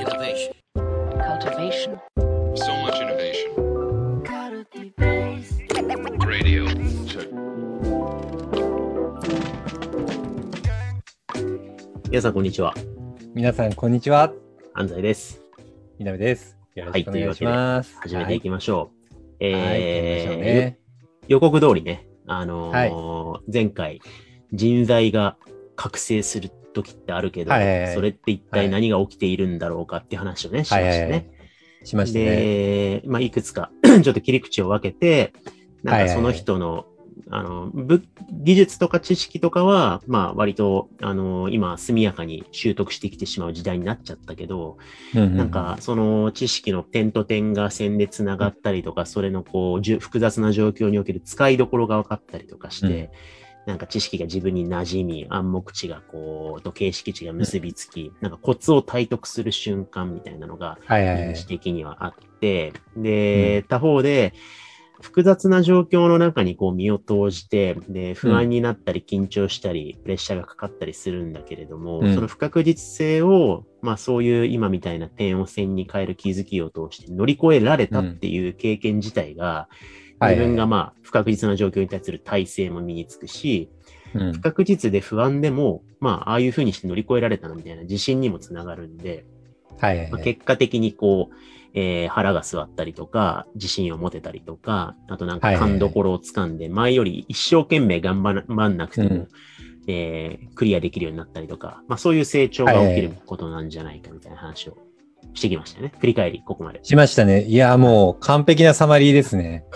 [0.00, 0.54] Innovation.
[1.28, 2.00] cultivation,
[2.54, 3.52] So much innovation.
[6.26, 6.64] Radio.
[7.06, 7.28] Check.
[12.08, 12.72] 皆さん、こんにちは。
[13.34, 14.32] 皆さん、こんにちは。
[14.72, 15.42] 安西です。
[15.98, 16.56] みなべです。
[16.74, 17.98] よろしくお願いしはいます。
[18.00, 18.90] 始めていきましょ
[19.42, 19.44] う。
[19.44, 19.52] はい。
[19.52, 20.78] はい、行きましょうね。
[21.28, 24.00] 予告通りね、あのー前回、
[24.50, 25.36] 人材が
[25.76, 27.94] 覚醒する時ってあるけど、はいはいはい。
[27.94, 30.90] それって一体何が起きているんだろうかっていう話をね、しましたね。
[30.90, 31.26] はいはいはい。
[31.82, 32.24] しましたね。
[32.24, 35.32] で、まあ、いくつか ちょっと切り口を分けて、
[35.82, 36.08] なんはいはいはい。
[36.08, 36.86] かその人の、
[37.30, 44.78] あの、ぶ技術とか知識とかは、まあ、割と、あの、今、速やかに習得してきてしまう時代になっちゃったけど、
[45.14, 53.10] ううなん、か、その知識の点と点が線でつながったりとか、それのこう、じゅ複雑な状況における使いどころが分かったりとかして、
[53.66, 61.46] なんか知識が自分に馴染み、暗黙知がこう、と形式値が結びつき、なんかコツを体得する瞬間みたいなのが、認知。
[61.46, 64.32] 的にはあって、で、他方で、
[65.00, 72.14] 複雑な状況の中にこう身を投じて、で、不安になったり緊張したり、プレッシャーがかかったりするんだけれども、うん。
[72.14, 79.68] その不確実性を、まあそういう今みたいな点を線に変える気づきを通して乗り越えられたっていう経験自体が、は
[80.06, 83.70] い自分がまあ不確実な状況に対する体制も身につくし、
[84.14, 84.32] うん。
[84.32, 89.24] 不確実で不安でも、まあああいうふうにして乗り越えられたなみたいな自信にもつながるんで、
[89.70, 90.12] まあはいはい。
[90.12, 90.22] はい。
[90.22, 91.34] 結果的にこう、
[91.74, 95.70] えー腹が据わったりとか、自信を持てたりとか、あとなんかはいはいはい。
[95.70, 99.28] 勘どころを掴んで、前より一生懸命頑張らなくても、うん。
[99.86, 104.76] えークリアできるようになったりとか、まあそういう成長が起きることなんじゃないかみたいな話を
[105.34, 105.92] してきましたね。
[105.98, 106.80] 振り返り、ここまで。
[106.82, 107.44] しましたね。
[107.44, 109.64] いや、もう完璧なサマリーですね。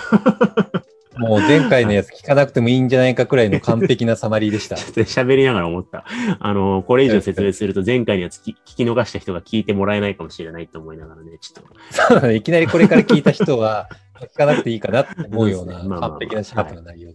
[1.17, 4.77] もう前回のやつ聞かなくてもいいんじゃないかくらいの完璧なサマリーでした。
[4.77, 6.05] ちょっと喋りながら思った。
[6.41, 11.69] あの、これ以上説明すると前回のやつ聞聞き逃した人が聞いてもらえないかもしれないと思いながらね、ちょっと。
[11.91, 13.89] そうだねいきなりこれから聞いた人は、
[14.35, 17.13] 聞かなくていいかなって思うような完璧なシャープな内容。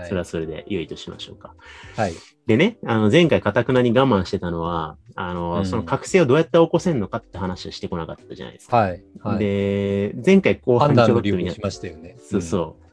[0.00, 1.54] はいそれはそれで良いとしましょうか。
[1.96, 2.12] はい。
[2.46, 8.76] でね、あの、前回、かたくなに我慢してたのは、あの、うんその覚醒をどうやって起こせるのかって話をしてこなかったじゃないですか。
[8.76, 9.02] はい。
[9.22, 9.38] はい。
[9.38, 12.16] で、前回後半ちょろっとみなの理由もしましたよね。
[12.18, 12.60] そうそう。
[12.62, 12.90] はい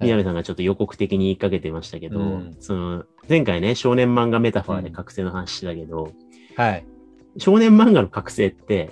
[0.00, 6.62] 宮部さんがちょっと予告的に言いかけてましたけど、うんその、前回ね、少年漫画メタファーで覚醒の話してたけど、うん。
[6.62, 6.86] はい。
[7.38, 8.90] 少年漫画の覚醒って、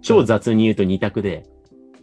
[0.00, 1.44] 超雑に言うと二択で、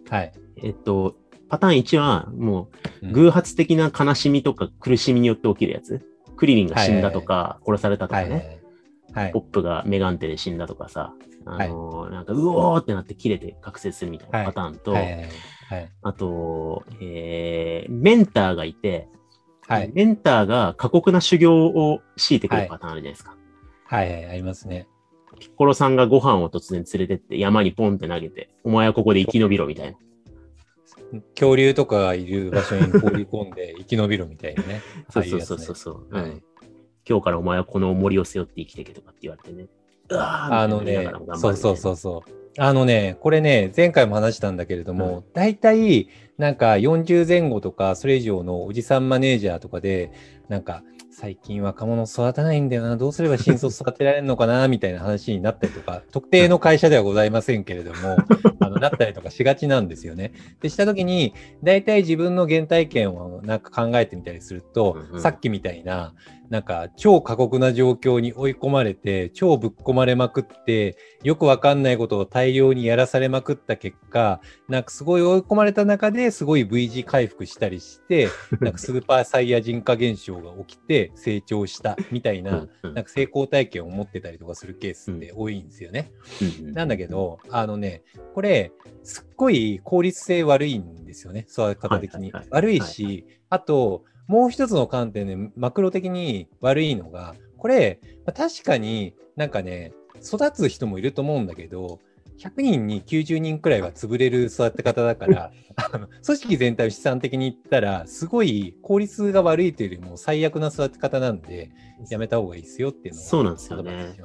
[0.10, 0.34] はい。
[0.58, 1.16] えっと、
[1.50, 2.70] パターン1は、も
[3.02, 6.06] う、うん偶発的な悲しみとか苦しみによって起きるやつ。
[6.36, 8.60] クリリンが死んだとか、殺されたとかね。
[9.14, 9.32] はい。
[9.32, 11.14] ポップがメガンテで死んだとかさ、
[11.46, 14.96] あのーなんか、うおーってなって切れて覚醒するみたいなパターンと。
[16.02, 19.08] あと、えー、メンターがいて、
[19.68, 19.92] はい。
[19.94, 23.36] メンターが過酷な修行を強いてくるパターンあるじゃないですか。
[23.86, 24.88] はいはい、ありますね。
[25.40, 29.98] ピッコロさんがご飯を突然連れてって山にポンって投げて、お前はここで生き延びろみたいな。
[31.36, 34.82] 恐竜とかがいる場所に放り込んで生き延びろみたいなね。
[35.10, 36.44] そ うそうそうそうそう、はいうん
[37.10, 39.68] 今日からお前はこの重りを背負って生きていけとかって言われてね。
[40.12, 42.32] あのねそうそうそうそう。
[42.62, 50.12] あのね、これね、前回も話したんだけれども、大体、なんか40前後とか、それ以上のおじさんマネージャーとかで、
[50.50, 50.84] なんか、
[51.20, 58.16] 最近若者育たないんだよな、どうすれば新卒育てられるのかな、みたいな話になったりとか、 特定の会社ではございませんけれども、
[58.62, 60.32] あのなったりとかしがちなんですよね。
[60.62, 66.14] で、したときに、大体自分の原体験をなんか考えてみたりすると、うんうんさっきみたいな、
[66.50, 78.30] なんか超過酷な状況に追い込まれて、超ぶっ込まれまくって、よくわかんないことを大量にやらされまくった結果、なんかすごい追い込まれた中ですごい V 字回復したりして、
[78.62, 86.12] なんかスーパーサイヤ人化現象が起きて成長したみたいな、なんか成功体験を持ってたりとかするケースって多いんですよね。
[86.64, 88.02] なんだけど、あのね、
[88.34, 88.72] これ、
[89.04, 92.34] すっごい効率性悪いんですよね、育て方的に。
[92.50, 99.92] 悪いし、あと、もう一つの観点でマクロ的に悪いのが、これ、まあ確かになんかね、
[100.22, 102.00] 育つ人もいると思うんだけど、
[102.38, 111.72] 100人に90人くらいは潰れる育て方だから、 あの組織全体を資産的に言ったら、すごい効率が悪いというよりも最悪な育て方なんで、
[112.12, 114.16] やめた方がいいですよっていうのをそうなんですよね。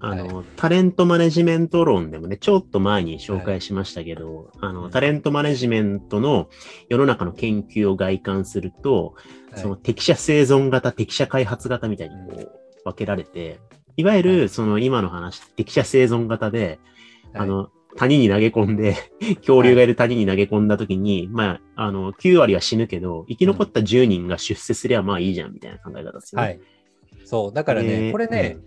[0.00, 0.46] あの、はい。
[0.56, 6.48] タレントマネジメント論でもね、ちょっと前に紹介しましたけど、あの、うんタレントマネジメントの
[6.88, 12.50] 世の中の研究を外観すると、はいその適者生存型、適者開発型みたいにこう
[12.84, 13.60] 分けられて、
[13.96, 16.78] いわゆるその今の話、適者生存型で、
[17.34, 18.96] あの、谷に投げ込んで、
[19.36, 26.46] 恐竜がいる谷に投げ込んだ時に、まあ、あの、9割は死ぬけど、生き残った10人が出世すればまあいいじゃんみたいな考え方ですよね。
[26.46, 26.60] はい。
[27.24, 28.58] そう、だからね、でこれね、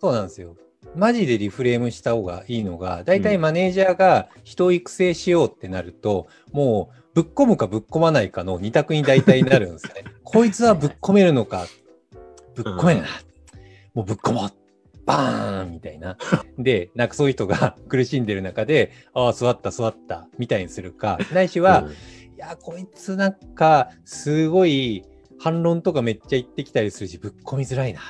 [0.00, 0.56] そうなんですよ。
[0.96, 10.04] マジでリフレームした方がいいのが、大体マネージャーが人を育成しようってなると、もうぶっ込むかぶっ込まないかの二択に大体なるんですね。
[10.24, 11.66] こいつはぶっ込めるのか、
[12.54, 13.08] ぶっ込めるな、
[13.94, 14.50] もうぶっ込もう。
[15.06, 16.16] バーンみたいな。
[16.58, 21.92] で、なんかそういう人が 苦しんでる中で、ああ、座った、座った、みたいにするか、ないしは、うん
[22.40, 25.04] いや、こいつなんか、すごい
[25.38, 28.00] 反論とかめっちゃ言ってきたりするし、ぶっ込みづらいな。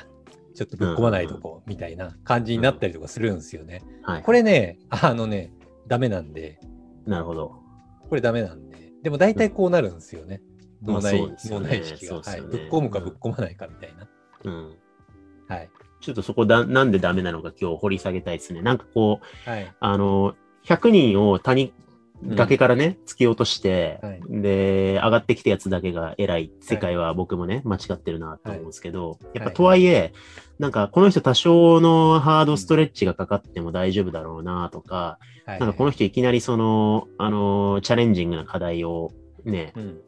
[0.53, 3.81] ちょっとぶっ込まないとこう、みたいな感じになったりとかするんですよね。
[4.03, 4.23] はい。
[4.23, 5.51] これね、あのね、
[5.87, 6.61] ダメなんで、
[7.05, 7.55] なるほど。
[8.07, 8.70] これダメなんで、
[9.01, 10.41] でも大体こうなるんですよね。
[10.81, 12.41] まあ脳内、ね脳内意識が、はい。
[12.41, 14.07] ぶっ込むかぶっ込まないかみたいな。
[14.43, 14.75] うん。
[15.47, 15.69] はい。
[16.01, 18.61] ちょっとそこだ、なんでダメなのか今日掘り下げたいですね。
[18.61, 19.71] なんかこう、はい。
[19.79, 21.73] あの、100人を谷、
[22.23, 24.21] 崖からね、突き落として、はい。
[24.29, 26.51] で、上がってきたやつだけが偉い。
[26.61, 30.13] 世界は僕もね、間違ってるなと思うんですけど、やっぱはいとはいえ、
[30.59, 35.59] なんかこの人多少のハードストレッチがかかっても大丈夫だろうなとか、はい。
[35.59, 39.11] なんかこの人いきなりその、あの、チャレンジングな課題を
[39.43, 40.01] ね、うん。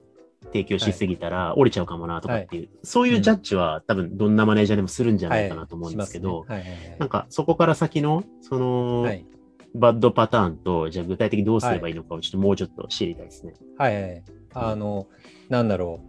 [0.48, 6.72] 提供しすぎたら折れちゃうかもなとかっていう、そういうジャッジは多分どんなマネージャーでもするんじゃないかなと思うんですけど、はいしますね。
[6.72, 7.00] はいはいはい。
[7.00, 9.26] なんかそこから先の、その、はい。
[9.76, 13.54] バッドパターンと、じゃあ具体的にどうすればいいのかをちょっともうちょっと知りたいですね。
[13.78, 14.24] はいはい。
[14.54, 15.08] あの、
[15.50, 16.00] なんだろ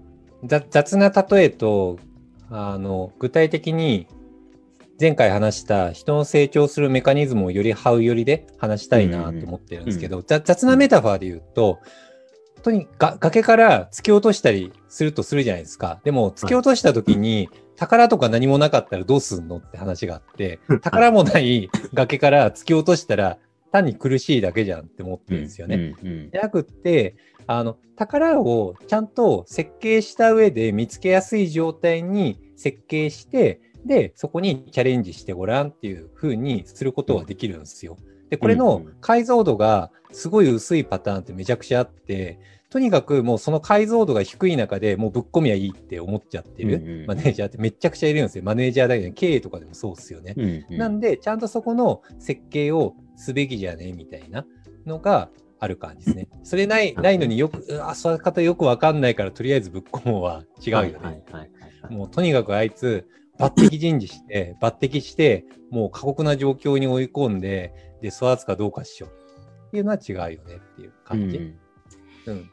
[0.42, 0.46] う。
[0.46, 1.98] ざ雑な例えと、
[2.50, 4.06] あの、具体的に、
[5.00, 11.80] 前回話した人の成長するメカニズムをより這うよりで話したいなと思ってるんですけど、ざ雑なメタファーで言うと、
[12.56, 16.00] 本当にが崖から突き落としたりするとするじゃないですか。
[16.04, 23.38] でも、突き落とした時に、宝とか何もなかったらどうすんのって話があって、宝もない崖から突き落としたら
[23.74, 25.96] 単に苦しいだけじゃんって思ってるんですよね。
[26.00, 27.16] うんうんじゃなくって、
[27.48, 37.96] あの、宝をちゃんと設計した上で見つけやすい状態に設計して、で、そこにチャレンジしてごらんっていう風にすることはできるんですよ。
[38.30, 42.38] で、これの解像度がすごい薄いパターンってめちゃくちゃあって、
[42.74, 48.42] とにかくもうその解像度が低い中でもうぶっ込みはいいって思っちゃってうんうんるマネージャーってめちゃくちゃいるんですよ。
[48.42, 50.34] マネージャーだけで経営とかでもそうですよね。
[50.36, 54.44] うんうんなんで、ちゃんとそこの設計をすべきじゃねみたいな
[54.86, 55.28] のが
[55.60, 56.28] ある感じですね。
[56.42, 61.22] それないないのによく、うわ、その方よくわかんないから、とりあえずぶっ込もうは違うよね。
[61.90, 63.06] もうとにかくあいつ、
[63.38, 67.72] 抜擢人事して、 抜擢して、もう過酷な状況に追い込んで、
[68.02, 69.06] で、育つかどうかっしょ。
[69.06, 71.36] っていうのは違うよねっていう感じ。
[71.36, 71.58] うん
[72.26, 72.50] うん。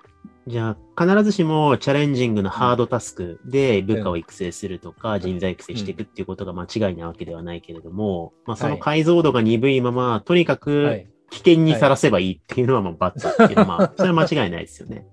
[0.47, 11.07] じゃあ、必ずしもチャレンジングなハードタスクで部下を育成するとか、人材育成していくっていうことが間違いなわけではないけれども、まあ、その解像度が鈍いまま、とにかはくい。
[11.31, 15.07] 危険にさらせばいいっていうのは、まあ、バッタっていうのは、まあ、 それは間違いないですよね。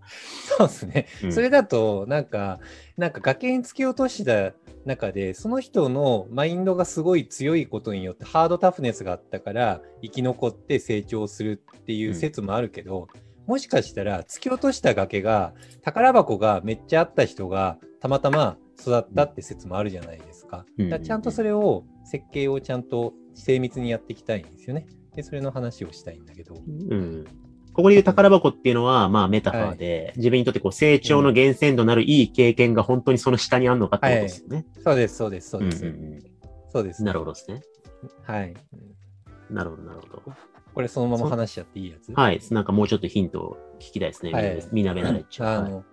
[0.59, 1.07] そうですね。
[1.23, 2.59] うんそれだと、なんか、
[2.97, 4.53] なんか崖に突き落とした
[4.85, 13.07] 中で、その人のマインドがすごい強いことによって、ハードタフネスがあったから、生き残って成長するっていう説もあるけど、
[13.49, 20.67] もしかしたら、突き落とした崖が、宝箱がめっちゃあった人が、たまたま育ったって説もあるじゃないですか。
[20.79, 24.87] うんだちゃんとそれを、設計をちゃんと精密にやっていきたいんですよね。
[25.17, 26.55] で、それの話をしたいんだけど。
[26.57, 27.25] うん。
[27.73, 34.67] ここで言う宝箱っていうのは、まあメタファーで、自分にとってこう成長の源泉となるいい経験が本当にその下にあるのかってことですよね。
[34.85, 35.87] そうです、そうです、そうです。
[35.87, 36.19] うんうん
[36.71, 37.63] そうです、うんなるほどですね。
[38.25, 38.55] はい。
[39.51, 40.23] なるほど、なるほど。
[40.79, 42.13] これそのまま話しちゃっていいやつ？
[42.13, 42.41] はい。
[42.53, 44.31] なんかもうちょっとヒントを聞きたいですね。
[44.31, 45.63] はいみなべなれっちゃう。
[45.63, 45.85] はいあの、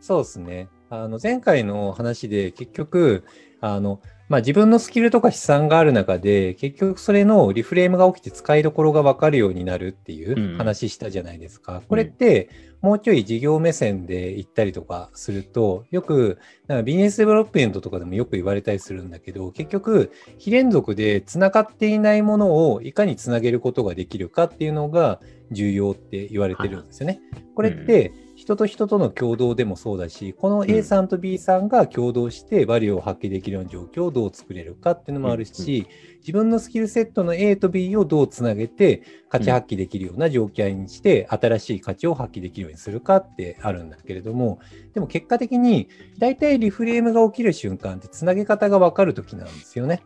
[0.00, 0.68] そうですね。
[0.90, 3.22] あの、前回の話で結局、
[3.60, 11.80] あの、まあ、自分のスキルとか資産がある中で、結局それのリフレームが起きて使いどころが分かるようになるっていうんう話したじゃないですか。
[11.88, 12.48] これって、
[12.80, 27.20] もうちょい事業目線で言ったりとかすると、よく、なんか business development とかでもよく言われたりするんだけど、結局、非連続でつながっていないものをいかにつなげることができるかっていうのが重要って言われてるんですよね。
[27.54, 28.12] これって、
[28.46, 35.88] 人と人との共同でもそうだし、この A さんと B さんが共同してバリューを発揮できるような状況をどう作れるかっていうのもあるし、
[36.20, 44.60] 自分のスキルセットの A と B をどうつなげて価値発揮できるような状況にして、新しい価値を発揮できるようにするかってあるんだけれども、
[44.94, 45.88] でも結果的に
[46.18, 50.04] 大体リフレームが起きる瞬間ってつなげ方がわかるときなんですよね。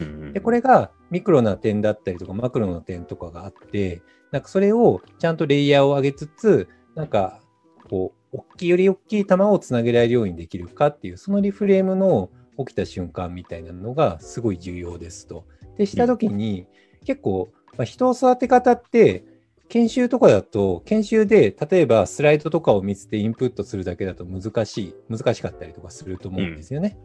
[0.00, 7.42] うんで、これがミクロな点だったりとかマクロな点とかがあって、なんかそれをちゃんとレイヤーを上げつつ、なんか
[7.92, 15.44] こう、大きいより大きい球をつなげられるようにできるかっていう、そのリフレームの起きた瞬間みたいなのがすごい重要ですと。
[15.76, 16.66] で、したときに、
[17.04, 19.26] 結構、まあ、人を育て方って、
[19.68, 26.96] 研修とかだと、研修で例えばスライドとかを見せてインプットするだけだと難しい、難しかったりとかすると思うんですよね。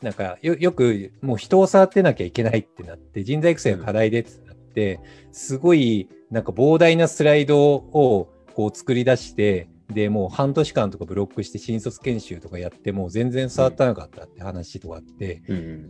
[0.00, 15.42] なんかよよくもう人を触ってなきゃいけないってなって、人材育成の課題でってなって、すごいなんか膨大なスライドをこう作り出して、でもう半年間とかブロックして新卒研修とかやっても全然触ってなかったって話とかあって、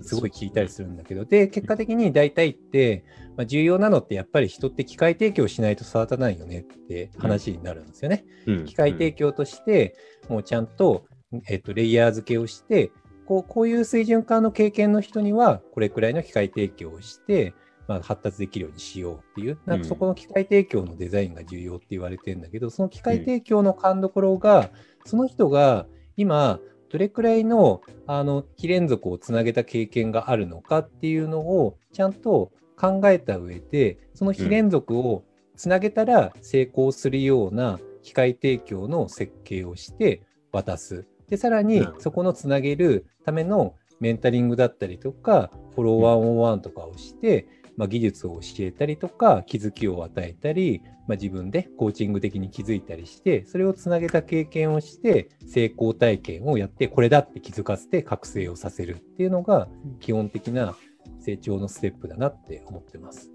[0.03, 3.05] すごい聞いたりするんだけど、で、結果的に大体って、
[3.37, 8.25] まあ、重要なのってやっぱり人って機械提供しないと育たないよねって話になるんですよね。
[8.47, 8.65] うん。
[8.65, 9.97] 機械提供として、
[10.29, 11.07] もうちゃんと、
[11.49, 12.91] えっと、レイヤー付けをして、
[13.27, 17.55] こうこういう水準化の経験の人には、これくらいの機械提供をして、
[17.89, 24.71] まあ、発達できるようにしようっていう、なんかそこの機械提供のデザインが重要って言われてるんだけど、その機械提供の勘どころが、
[25.05, 25.87] その人が
[26.17, 26.61] 今、
[26.91, 35.25] どれくらいのあの非連続をつなげた経験があるのかっていうのをちゃんと考えた上で、その非連続を
[35.57, 40.23] つなげたら成功するような機械提供の設計をして
[40.53, 41.07] 渡す。
[41.29, 59.69] で、さらにそこのつなげるためのメンタリングだったりとか、フォローワンオンワンとかをして、まあ、技術を教えたりとか、気づきを与えたり、まあ、自分でコーチング的に気づいたりして、それをつなげた経験をして、成功体験をやって、これだって気づかせて覚醒をさせるっていうのが、
[60.01, 60.77] 基本的な
[61.21, 63.31] 成長のステップだなって思ってます。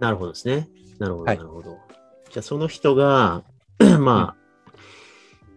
[0.00, 0.68] なるほどですね。
[0.98, 1.78] なるほど、はいなるほど。
[2.30, 3.44] じゃあ、その人が、
[4.00, 4.42] まあ、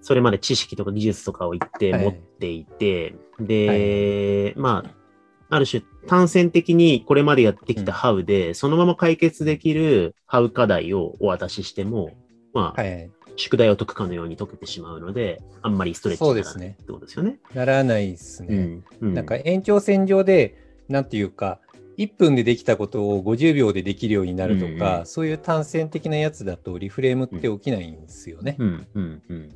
[0.02, 5.05] それまで知識とか技術とかを一定はい持っていて、で、まあ、
[5.50, 12.12] ある種単線的にこれまでやってきたうん How で、そのまま解決できる How 課題をお渡ししても、
[12.54, 13.12] まあ、はい。
[13.38, 17.40] 宿題を解くかのように解けてしまうので、あんまりストレッチにならないってことですよね。
[17.54, 18.56] ならないですね。
[18.56, 18.84] うん。
[19.02, 20.56] うんなんか延長線上で、
[20.88, 21.60] なんていうか、
[21.98, 28.56] 1分でできたことを50秒でできるようになるとか、うんうんそういう単線的なやつだとリフレームって起きないんですよね。
[28.60, 29.50] うん、うん、うん。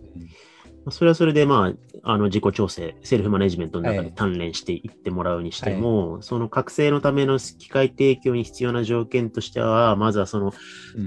[0.89, 1.71] まあそれはそれで、ま
[2.03, 10.51] あ、あの自己調整、セルフマネジメントの中ではい鍛錬していってもらうにしても、その覚醒のための機械提供に必要な条件としては、まずはその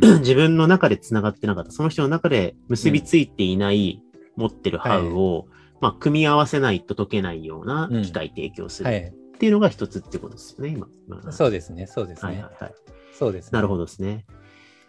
[0.02, 4.00] うん 自分の中で繋がってなかった、その人の中で結びついていない、
[4.36, 5.48] 持ってるハウを、
[5.80, 9.00] まあ、組み合わせないと解けないようなうん機械提供するはい。
[9.00, 9.12] っ
[9.42, 10.86] ていうのが一つってことですよね、今。
[11.08, 12.32] 今そうですね、そうですね。
[12.34, 12.74] はいはいはい。
[13.12, 13.50] そうですね。
[13.52, 14.24] なるほどですね。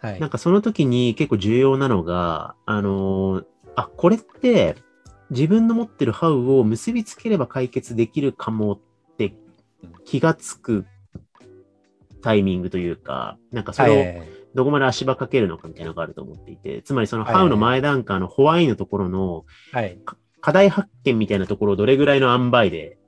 [0.00, 3.44] はいなんかその時に結構重要なのが、あのー
[3.76, 4.76] あ、これって
[5.30, 8.78] 自分の持ってるハウを結びつければ解決できるかもっ
[9.16, 9.34] て
[10.04, 10.86] 気がつく
[12.22, 19.98] タイミングというか、なんかそはいれをどこまで足場かけるのかみたいなのがあると思っていて、つまりそのはいハウの前段階のホワイのところのはい。
[20.40, 22.98] 課題発見みたいなところをどれぐらいの塩梅で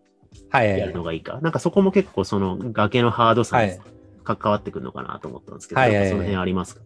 [0.49, 0.79] はい。
[0.79, 1.39] やるのがいいか。
[1.43, 3.81] なんかそこも結構その崖のハードさにはい。
[4.25, 6.81] 関わってくるのかなと思ったんですけど、その辺ありますか？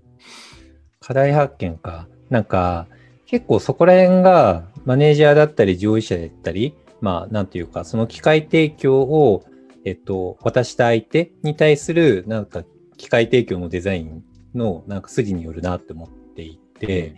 [1.00, 2.06] 課題発見か。
[2.28, 2.86] なんか、
[3.30, 9.44] 結構そこら辺がマネージャーだったり上位者だったり、まあ、なんていうか、その機械提供を、
[9.84, 12.64] えっと、渡した相手に対する、なんか、
[12.96, 17.14] 機械提供のデザインの、なんか筋によるなって思っていて、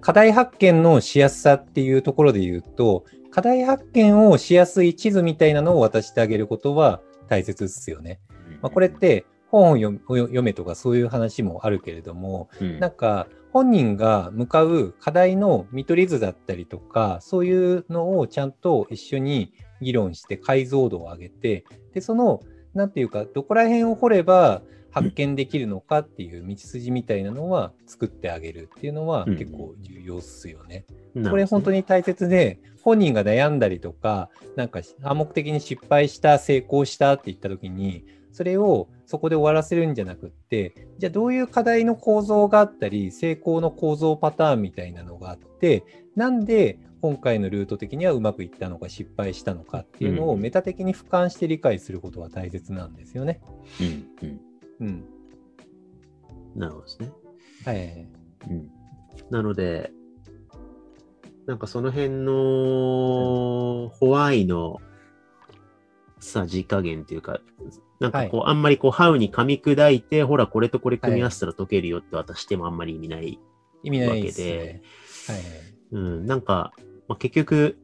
[0.00, 8.20] 課題発見のしやすさっていうところで言うと、課題発見をしやすい地図みたいなのを渡してあげることは大切ですよね。
[8.62, 22.42] まあ、これって本を読読めとかそういう話もあるけれども、うんなんか本人が向かう課題の見取り図だったりとか、そういうのをちゃんと一緒に議論して解像度を上げて、で、その、
[22.74, 24.60] なんていうか、どこら辺を掘れば
[24.90, 30.84] 発見できるのかっていう道筋みたいなのは作ってあげるっていうのはうん結構重要っすよね。
[31.14, 38.04] ねこれ本当に大切で、本人が悩んだりとか、なんか暗黙的に失敗した、成功したって言った時に、
[38.36, 45.84] それをそこで終わらせるんじゃなくって、じゃあどういう課題の構造があったり、成功の構造パターンみたいなのがあって、
[46.16, 53.40] なんで今回のルート的にはうまくいったのか失敗したのかっていうのをうんメタ的に俯瞰して理解することが大切なんですよね。
[53.80, 54.40] うんうん
[54.80, 55.04] うん。
[56.56, 57.10] なるほどですね。
[57.64, 58.06] はい。
[58.50, 58.70] うん
[59.30, 59.92] なので、
[61.46, 64.78] なんかその辺のホワイの
[66.20, 67.40] さじ加減というか、
[68.00, 73.38] なんかこう、あんまりこう、ハウに噛み砕いて、ほら、これとこれ組み合わせたら解けるよって渡してもあんまり意味ない。
[73.82, 74.82] 意味ないですね。
[75.28, 75.42] はい。
[75.92, 76.74] うん、なんか、
[77.08, 77.78] まあ、結局、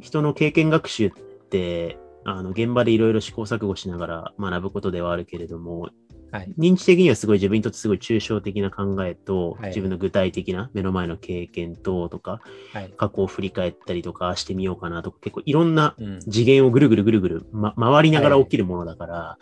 [0.00, 1.10] 人の経験学習っ
[1.50, 5.90] て、あの、現場でいろいろ試行錯誤しながら学ぶことではあるけれども、
[6.32, 6.52] はい。
[6.58, 12.40] 認知的にはすごい自分にとってすごい抽象的な考えと、はい自分の具体的な目の前の経験ととか、
[12.72, 12.92] はい。
[12.96, 16.20] 過去を振り返ったりとかしてみようかなとか、結構いろんなうん。
[16.20, 19.38] 次元をぐるぐるぐるぐる、ま、回りながら起きるものだから、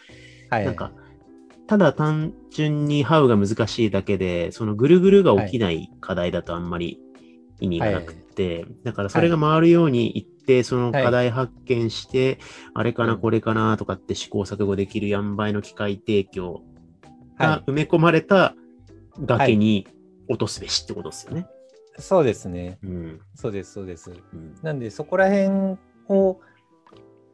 [0.50, 0.64] はい。
[0.64, 0.92] なんか、
[1.68, 6.98] ただ単純にハウが難しいだけで、そのぐるぐるが起きない課題だとあんまり
[7.60, 12.38] 意味がなくって、だからそれが回るように一定その課題発見して、
[12.74, 16.60] あれかな、うんこれかなとかって試行錯誤できる塩梅の機械提供は
[17.40, 18.54] が埋め込まれた
[19.18, 19.86] 崖に
[20.28, 21.46] 落とすべしってことですよね。
[21.98, 22.02] い。
[22.02, 22.78] そうですね。
[22.82, 23.20] うん。
[23.34, 24.10] そうです、そうです。
[24.10, 25.76] うんなんで、そこら辺
[26.08, 26.38] を、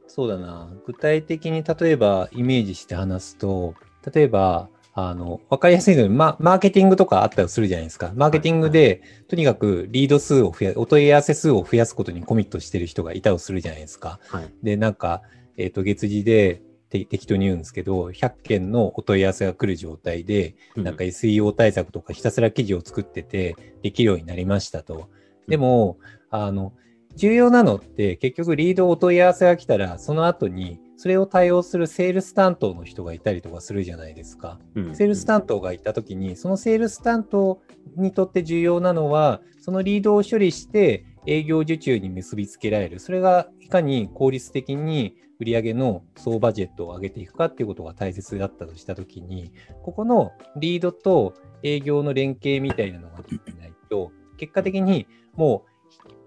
[0.06, 3.74] そうだな、具体的に例えばイメージして話すと、
[4.12, 8.12] 例えば、あの、わかりやすいのに、ま、マーケティングとかあったりするじゃないですか。
[8.16, 14.20] マーケティングで、とにかくリード数を増や、お問い合わせ数を増やすことにコミットしてる人がいたりするじゃないですか。
[14.28, 14.50] はい。
[14.62, 15.20] で、なんか、
[15.58, 25.08] えっ、と、月次で、て適当に言うんですけど、100件のお問い合わせが来る状態で、なんか SEO 対策とかひたすら記事を作っててできるようになりましたと。
[25.48, 25.98] でも、
[26.30, 26.72] あの、
[27.16, 34.58] 重要なのって結局リードお問い合わせが来たら、その後にそれを対応するセールス担当の人がいたりとかするじゃないですか。
[34.74, 37.60] うんセールス担当がいたときに、そのセールス担当
[37.96, 43.00] にとって重要なのは、そのリードを処理して営業受注に結びつけられる。
[43.00, 49.52] それがいかに効率的に売上の総バジェットを上げていくかっていうことが大切だったとしたときに、
[49.82, 55.64] ここのリードと営業の連携みたいなのができないと、結果的にも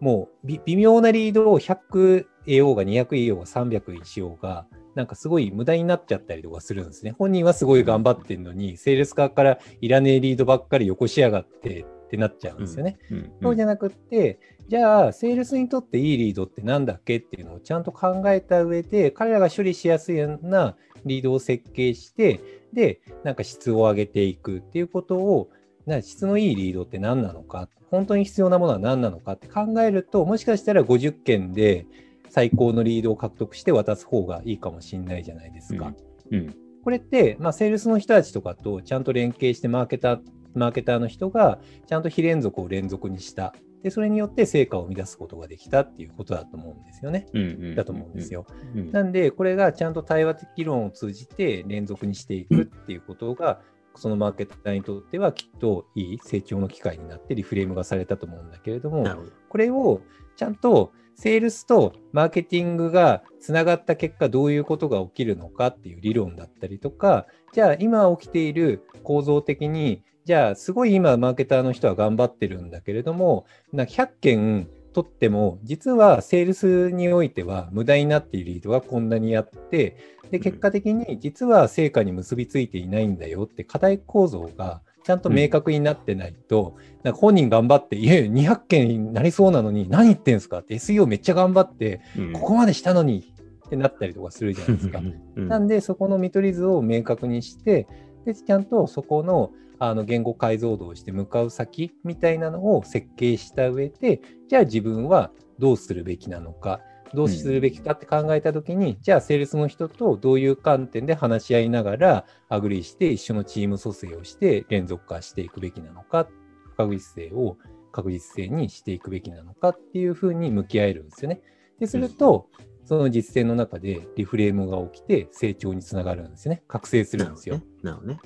[0.01, 7.12] う、もう微妙なリードを100得ようが200得ようが300しようが、なんかすごい無駄になっちゃったりとかするんですね。
[7.18, 12.98] 本人はすごい頑張ってるのに、セールス側からいらねえリードばっかりよこしやがっててなっちゃうんですよね。
[13.12, 20.75] うんそうじゃなくって、じゃあ、セールスにとっていいリードってなんだっけっていうのをちゃんと考えた上で、彼らが処理しやすいような
[21.06, 22.39] リードを設計して、
[22.74, 25.50] で、なんか質を上げていくっていうことを、
[25.86, 31.88] な質のいいリードって何なのか、本当に必要なものは何なのかって考えると、もしかしたら50件で
[32.30, 35.94] 最高のリードを獲得して渡す方がいいかもしれないじゃないですか。
[36.32, 40.20] うんこれって、まあ、セールスの人たちとかとちゃんと連携してマーケター、
[40.53, 43.53] マーケターの人がちゃんと非連続を連続にした。
[43.84, 47.27] で、それによって成果を生み出すことができたっていうことだと思うんですよね。
[47.34, 48.46] うんうんだと思うんですよ。
[48.75, 53.62] うんなんで、これがちゃんと対話的論を通じて連続にしていくっていうことが、
[53.96, 59.06] そのマーケターにとってはきっといい成長の機会になってリフレームがされたと思うんだけれども。
[59.50, 60.01] これを
[60.35, 79.98] ちゃんとセールスとマーケティングがつながった結果どういうことが起きるのかっていう理論だったりとかじゃあ今起きている構造的にじゃあすごい今マーケターの人は頑張ってるんだけれどもな100件取っても実はセールスにおいては無駄になっているリードがこんなにあって
[80.29, 90.59] で結果的に実は成果に結びついていないんだよって課題構造がちゃんと明確になってないと、なんか本人頑張って、いやいや、200件になりそうなのに、何言ってんすか？
[90.59, 92.33] って、SEO めっちゃ頑張って、うん。
[92.33, 93.33] ここまでしたのに
[93.65, 95.00] ってなったりとかするじゃないですか。
[95.35, 95.48] うん。
[95.48, 97.87] なんで、そこの見取り図を明確にして、
[98.25, 106.81] でちゃんとそこのあの言語解像度をして向かう先みたいなのを設計した上で、じゃあ自分はどうするべきなのか、
[107.13, 116.27] どうするべきかって考えたときに、じゃあセールスの人とどういう観点で話し合いながら、 agree して一緒のチーム組成をして連続化していくべきなのか、
[116.72, 117.57] 不確実性を
[117.92, 121.42] 確実性にしていくべきなのかっていうふうに向き合えるんですよね。
[121.79, 122.50] で、すると、
[122.90, 126.64] その実践の中で reframe が起きて成長につながるんですよね。
[126.68, 127.62] 覚醒するんですよ。
[127.84, 128.20] なるほどね。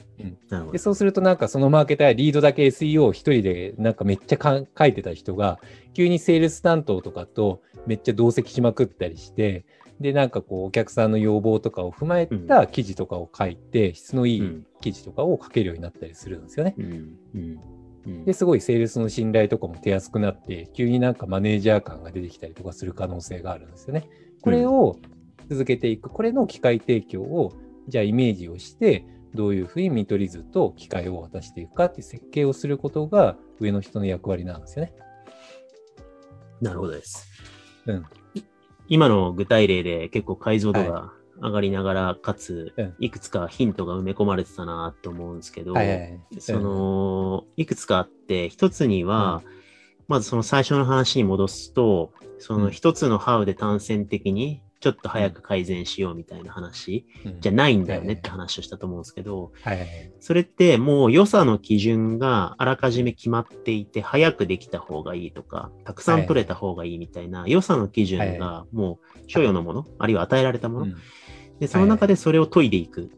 [0.52, 0.78] うんで。
[0.78, 5.60] そうするとなんかそのマーケターやリードだけ SEO を一人でなんかめっちゃかん書いてた人が、
[5.94, 9.66] 急にセールス担当とかとめっちゃ同席しまくったりして、
[10.00, 16.74] で、なんかこうお客さんの要望とかを踏まえた記事とかを書いて、質のいいうん記事とかを書けるようになったりするんですよね。
[16.78, 17.00] うんうん
[17.36, 24.08] うんで、すごいセールスの信頼とかも手厚くなって、急になんかマネージャー感が出てきたりとかする可能性があるんですよね。
[24.44, 25.00] これを
[25.50, 27.54] 続けていく、これの機械提供を、
[27.88, 34.94] じゃあイメージをして、どういうふうに見取り図と機械を渡していくかっていう設計をすることが上の人の役割なんですよね。
[36.62, 37.28] なるほどです。
[37.86, 38.06] うん。
[38.90, 46.22] 今の具体例で結構解像度が上がりながら、かつうん、いくつかヒントが埋め込まれてたなと思うんですけど、はいはいはい。
[46.40, 49.42] その、いくつかあって、一つには、
[50.08, 59.52] まずその最初の話に戻すと、その一つのハウで単線的にちょっと早く改善しようみたいな話うんじゃないんだよねって話をしたと思うんですけど。
[60.20, 70.86] それってもう良さの基準があらかじめ決まっていて、早くできた方がいいとか、たくさん取れた方がいいみたいな良さの基準がもう所与のもの、あるいは与えられたもの。
[70.86, 70.96] うん
[71.60, 73.10] で、その中でそれを研いでいく。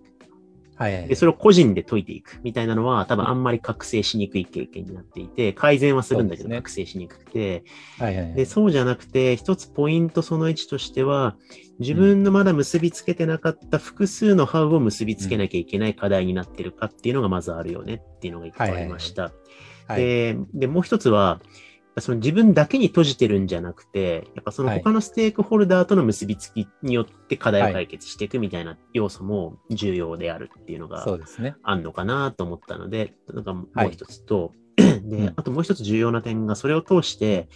[0.76, 1.08] はいはい。
[1.08, 7.64] で、それを個人で解いていくみたいなのは、多分あんまり覚醒しにくい経験になっていて、改善はするんだけど、覚醒しにくくて、
[7.98, 8.36] はいはいはい。
[8.36, 11.38] で、そうじゃなくて、一つポイントその1としては、
[11.80, 19.24] 自分のまだ結びつけてなかった複数のハウを結びつけなきゃいけない課題になってるかっていうのがまずあるよねっていうのが一個ありました。
[19.24, 19.32] はい
[19.96, 21.40] でで、もう一つは、
[22.02, 24.80] その自分だけに閉じてるんじゃなくて、やっぱそのはい。
[24.80, 31.04] 他のステークホルダーとの結びつきによって課題を解決していくみたいな要素も重要であるっていうのが。
[31.64, 35.10] あんのかなと思ったので、なんかもう一つと、うん。
[35.10, 37.48] で、あともう一つ重要な点が、それを通して、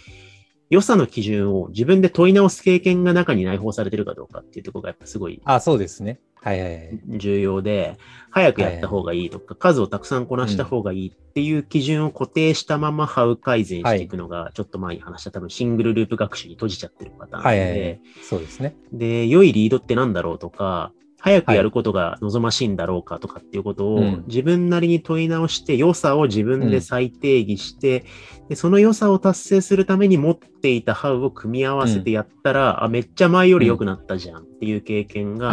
[0.70, 6.20] 良さの基準を自分で問い直す経験が中に内包されてるかどうかっていうところがやっぱすごいあ、そうですね。
[6.42, 7.00] はいはいはい。
[7.18, 7.98] 重要で、
[8.30, 18.00] 早くやった方がいいとか、数をたくさんこなした方がいいっていう基準を固定したままハウ改善していくのが、ちょっと前に話した多分シングルループ学習に閉じちゃってるパターンで。
[18.22, 18.74] そうですね。
[18.92, 24.24] で、良いリードってなんだろうとか、早くやることが望ましいんだろうかとかっていうことをうん。
[24.26, 28.04] 自分なりに問い直して、良さを自分で再定義して、
[28.48, 35.50] でその良さを達成するために持っていたハウを組み合わせてやったら、あ、めっちゃ前より良くなったじゃんっていう経験が。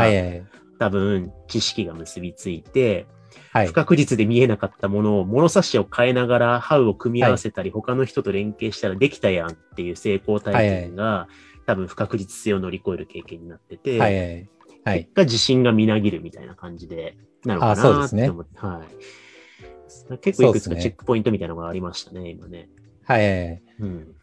[0.80, 3.08] 多分知識が結びついて、
[3.52, 3.68] はい。
[3.68, 3.74] 不。
[3.74, 11.28] 確実で見えなかったものを物差しを変えながらハウを組み合わせたり、他の人と連携したらできたやんっていう成功体験が、
[11.66, 14.48] 多分不確実性を乗り越える経験になってて、
[14.94, 15.10] 結。
[15.14, 20.18] 果自信がみなぎるみたいな感じでなのかなですねって思って、はい。
[20.20, 22.70] 結構いくつかチェックポイントみたいなのがありましたね、今ね。
[23.04, 23.62] はいはいはい。
[23.80, 24.16] うん。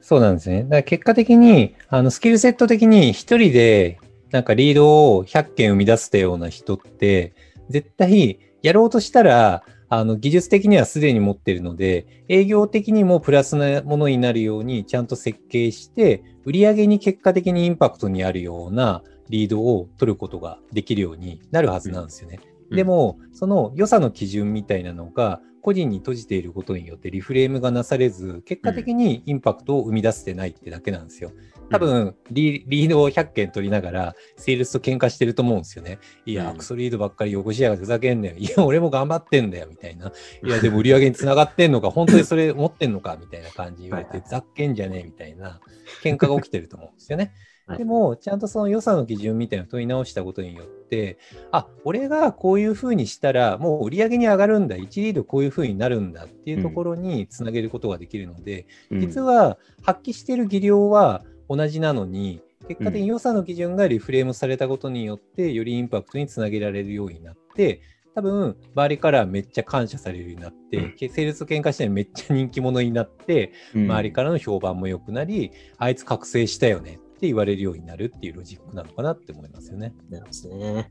[0.00, 0.64] そうなんですね。
[0.64, 7.34] だから結果的に、あの、スキルセット的に一人で、なんかリードを100件生み出したような人って、
[7.68, 22.38] 絶対やろうとしたら、あの、技術的にはすでに持ってるので、営業的にもプラスなものになるようにちゃんと設計して、売上に結果的にインパクトにあるようなリードを取ることができるようになるはずなんですよね。
[22.46, 31.32] うんでも、その良さの基準みたいなのが、個人に閉じていることによってリフレームがなされず、結果的にインパクトを生み出せてないってだけなんですよ。
[31.70, 35.98] 多分リ、リードを100件取りながら、セールスと喧嘩してると思うんですよね。
[36.24, 38.36] いや、うんクソリードばっかりよこしやがってふざけんなよ。
[38.38, 40.10] いや、俺も頑張ってんだよ、みたいな。
[40.42, 45.60] いや、でも売り上げにつながってんのか、本当にそれ持ってんのか、みたいな感じ言われてざっけんじゃねえ、みたいな
[46.02, 47.32] 喧嘩が起きてると思うんですよね。
[47.66, 47.78] はい。
[47.78, 51.18] でも、ちゃんとその良さの基準みたいなのを問い直したことによって、
[51.50, 59.00] あ、俺がこういうふうにしたら、もう売り上げに上がるんだ、1リードこういうふうになるんだっていうところにつなげることができるので、うん。
[59.00, 67.80] 実は発揮している技量は同じなのに、結果的に良さの基準がリフレームされたことによって、よりインパクトにつなげられるようになって、
[68.14, 70.94] 多分、周りからめっちゃ感謝されるようになって、うん。
[70.98, 73.84] セールスと喧嘩してめっちゃ人気者になって、うん。
[73.84, 79.94] 周りからの評判も良くなり、あいつ覚醒したよねって言われるようになるっていうロジックなのかなって思いますよね。
[80.10, 80.90] なるほどね。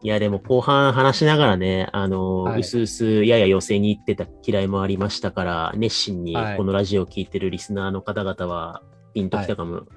[0.00, 9.88] いや、でも後半話しながらね、あの、はいうすうすやや寄せに行ってた嫌いもありましたから、熱心にはいこのラジオを聞いてるリスナーの方々は、ピンときたかも、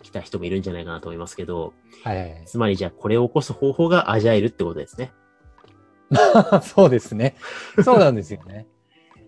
[0.00, 2.42] 来た人もいるんじゃないかなと思いますけど、はいはいはい。
[2.46, 5.12] つまりじゃあこれを起こす方法がアジャイルってことですね。
[6.64, 7.34] そうですね。
[7.84, 8.68] そうなんですよね。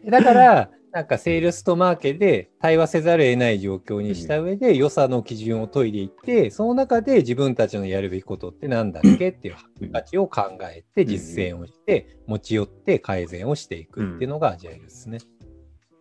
[0.06, 15.18] だから、 なんかセールスとマーケで対話せざるを得ない状況にした上で、良さの基準を解いていって、その中で自分たちのやるべきことってなんだっけっていう価値を考えて、実践をして、持ち寄って改善をしていくっていうのがアジャイルですね。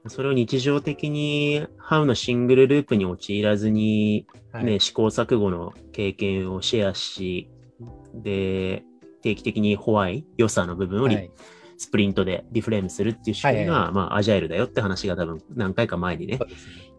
[0.08, 4.64] それを日常的に、ハウのシングルループに陥らずに、はい。
[4.64, 7.50] ね、試行錯誤の経験をシェアし、
[8.14, 8.86] で、
[9.22, 11.32] 定期的にホワイ、良さの部分をリ、はい
[11.78, 16.40] スプリントでリフレームするっていう仕組みが、まあ、アジャイルだよって話が多分何回か前にね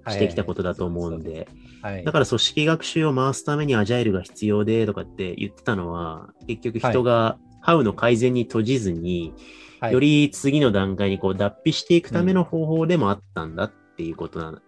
[0.08, 1.22] してきたことだと思うん。
[1.22, 1.48] で、
[1.82, 9.32] はいだから組織学習を回すためにアジャイルが必要でとかって言ってたのは、結局人がハウの改善に閉じずに、
[9.80, 14.62] はいより次の段階にこう脱皮していくための方法でもあったんだっていうことな,、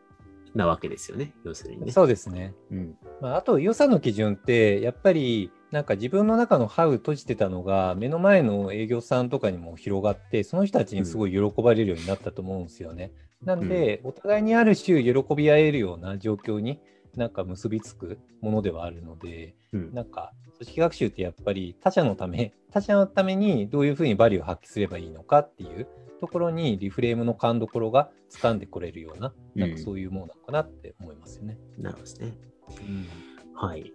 [0.55, 1.93] なわけですよね、要するにね。
[1.93, 2.55] そうですね。
[2.71, 2.95] うん。
[3.23, 13.13] まあ、あと良さの基準ってやっぱりなんか自分の中のハウ閉じてたのが目の前の営業さんとかにも広がってその人たちにすごい喜ばれるようになったと思うんですよね。
[13.45, 16.81] なんでお互いにある種喜び合えるような状況に
[17.15, 19.95] なんか結びつくものではあるのでうん。
[19.95, 25.87] なんか組織学習ってやっぱり他者のため 他者のためにどういうふうにバリューを発揮すればいいのかっていう
[26.21, 31.59] ところにリフレームの勘どころが掴んでこれるようななんかそういうものなのかなって思いますよね。
[31.77, 32.35] なるほどですね。
[32.81, 33.81] うんはい。
[33.81, 33.93] い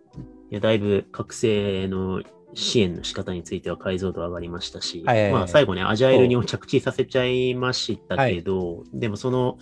[0.49, 2.21] や、だいぶ覚醒の
[2.54, 9.58] 支援の仕方については解像度上がりましたし、はいはいはいまあ最後ね、アジャイルにも着地させちゃいましたけど、でもその、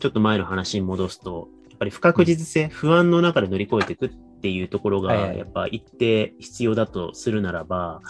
[0.00, 4.08] ちょっと前の話に戻すと、やっぱり不確実性、不安の中で乗り越えていくっ
[4.40, 8.00] ていうところが、はいはいやっぱ一定必要だとするならば、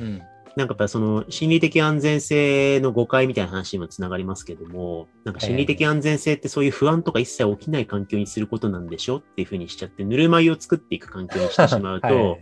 [0.00, 0.22] うん。
[0.56, 12.40] なんかやっぱその心理的安全性の誤解みたいな話にもつながりますけども、なんか心理的安全性ってそういう不安とか一切起きない環境にすることなんでしょっていうふうにしちゃって、ぬるま湯を作っていく環境にしてしまうと、はい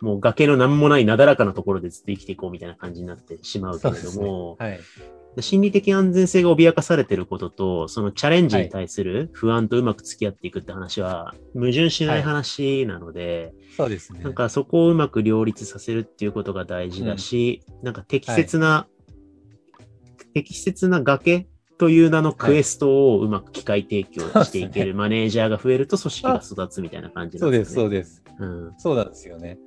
[0.00, 4.80] もう崖の何もないなだらかなところでずっと生きていこうみたいな感じになってしまうけれども、はい。
[5.42, 14.20] 心理的安全性が脅かされてることと、そのチャレンジに対する不安とうまく付き合っていくって話は矛盾しない話なので、そうですね。
[14.20, 18.86] なんかそこをうまく両立させるっていうことが大事だし、なんか適切な、
[20.32, 21.46] 適切な崖
[21.78, 27.88] という名のクエストをうまく機械提供していけるマネージャーが増えると組織が育つみたいな感じなそうんです、ですよね。
[27.88, 28.22] そうです。
[28.38, 28.74] うん。
[28.78, 29.58] そうなんですよね。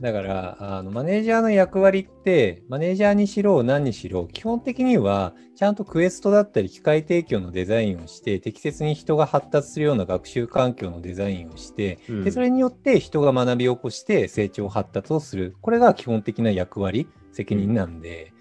[0.00, 15.56] だから、あのマネージャーの役割って、マネージャーにしろ、何にしろ、基本的には、ちゃんとクエストだったり、機械提供のデザインをして、適切に人が発達するような学習環境のデザインをして、うんでそれによって人が学びを起こして成長発達をする。
[15.60, 18.32] これが基本的な役割、責任なんで、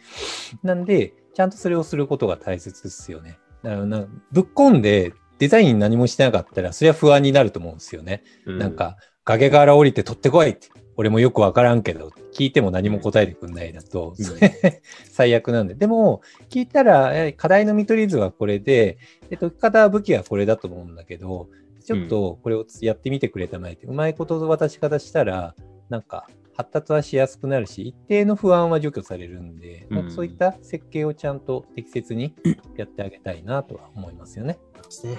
[0.63, 3.39] なんで、ちゃんとそれをすることが大切ですよね。
[3.63, 8.23] だからなぶっ込んでデザイン何もしてなかったら、それは不安になると思うんですよね。
[8.45, 10.67] うなん、か、崖から降りて取ってこいって、
[10.99, 14.25] 俺もよくわからんけど、聞いても何も答えてくんないだと、うん
[15.09, 15.73] 最悪なんで。
[15.73, 18.97] でも、聞いたら、え課題の見取り図はこれで、
[19.29, 21.47] で解き方は武器はこれだと思うんだけど、
[21.85, 25.55] ちょっとこれをやってみてくれたまえって、うまいこと渡し方したら、
[25.87, 32.35] なんか、発達はしやすくなるし、一定の不安は除去されるんで、うんそういった設計をちゃんと適切に
[32.75, 34.59] やってあげたいなとは思いますよね。
[34.75, 35.17] ですね。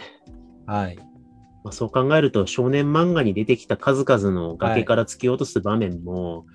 [0.67, 0.99] はい。
[1.63, 6.47] まあ、そう考えると、少年漫画に出てきた数々の崖から突き落とす場面も、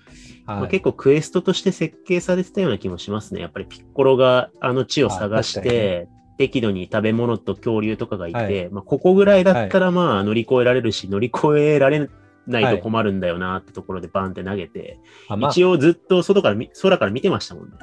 [0.45, 0.69] まあ、はい。
[0.69, 3.41] 結構クエストとして設計されてたような気もしますね。
[3.41, 12.09] やっぱりピッコロがあの地を探して、適度に食べ物と恐竜とかがいて、はいまあ、ここぐらいだったらまあ乗り越えられるし、乗り越えられ
[12.47, 17.77] ないと困るんだよなってところでバンって投げて、あまあ一応ずっと外からみ、空から見てましたもんね。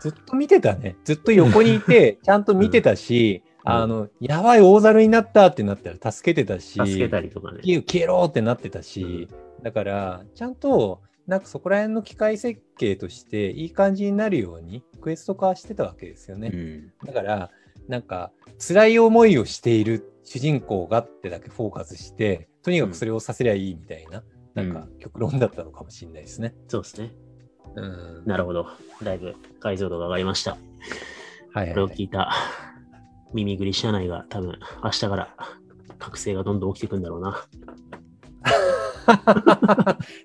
[0.00, 0.96] ずっと見てたね。
[1.04, 7.58] ずっと横にいて、 ちゃんと見てたし、うんあの、やばい大猿になったってなったら助けてたし、助けたりとかね。
[7.62, 9.28] 消え消えろってなってたし、
[9.62, 16.50] だから、ちゃんと、なんかそこら辺の機械設計としていい感じになるようにクエスト化してたわけですよね。
[16.52, 17.50] うんだから、
[17.88, 24.22] なんか、辛い思いをしている主人公がってだけフォーカスして、とにかくそれをさせりゃいいみたいな、
[24.54, 26.54] なんか極論だったのかもしれないですね。
[26.68, 27.12] そうですね。
[27.76, 28.22] うん。
[28.26, 28.66] なるほど。
[29.02, 30.56] だいぶ解像度が上がりました。
[31.52, 31.96] はいこれをはい。
[31.96, 32.30] 聞いた
[33.34, 35.28] 耳ぐり社内が多分明日から
[35.98, 37.46] 覚醒がどんどん起きていくんだろうな。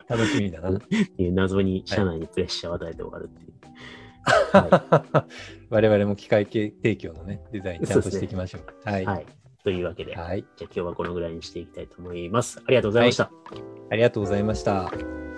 [0.07, 0.69] 楽しみだな。
[0.69, 3.53] っていう謎に社内にプレッシャーを与えて終わるっていう。
[4.51, 5.25] は
[5.69, 8.89] 我々も機械系提供のね、デザインちゃんとしていきましょう。
[8.89, 9.05] はい。
[9.05, 9.25] はい。
[9.63, 10.45] というわけで、はい。
[10.55, 12.61] じゃあ今日はこのぐらいにしていきたいと思います。
[12.65, 13.31] ありがとうございました。
[13.89, 15.28] ありがとうございました。